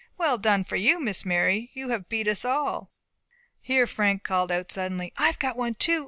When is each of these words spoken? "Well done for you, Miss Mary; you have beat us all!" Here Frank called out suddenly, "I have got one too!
"Well 0.17 0.39
done 0.39 0.63
for 0.63 0.77
you, 0.77 0.99
Miss 0.99 1.23
Mary; 1.25 1.69
you 1.75 1.89
have 1.89 2.09
beat 2.09 2.27
us 2.27 2.43
all!" 2.43 2.89
Here 3.61 3.85
Frank 3.85 4.23
called 4.23 4.51
out 4.51 4.71
suddenly, 4.71 5.13
"I 5.15 5.27
have 5.27 5.37
got 5.37 5.55
one 5.57 5.75
too! 5.75 5.99